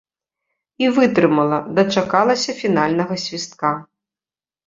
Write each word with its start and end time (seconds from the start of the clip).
І 0.83 0.87
вытрымала, 0.95 1.59
дачакалася 1.79 2.55
фінальнага 2.61 3.15
свістка! 3.25 3.71